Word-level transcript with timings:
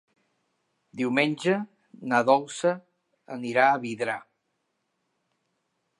Diumenge 1.01 1.57
na 2.13 2.23
Dolça 2.31 2.73
anirà 3.39 3.69
a 3.75 3.79
Vidrà. 3.85 4.19